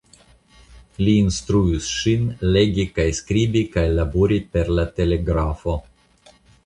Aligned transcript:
Li 1.07 1.13
instruis 1.23 1.89
ŝin 1.97 2.25
legi 2.55 2.85
kaj 2.95 3.05
skribi 3.19 3.63
kaj 3.77 3.85
labori 3.99 4.41
per 4.57 4.73
la 4.81 4.87
telegrafo. 5.01 5.77